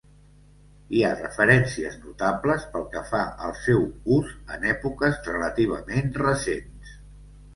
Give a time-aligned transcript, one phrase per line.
[0.93, 3.85] Hi ha referències notables pel que fa al seu
[4.15, 6.95] ús en èpoques relativament recents.